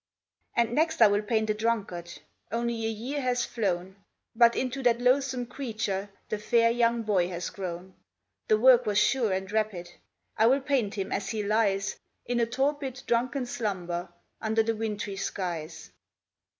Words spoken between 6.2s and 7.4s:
The fair young boy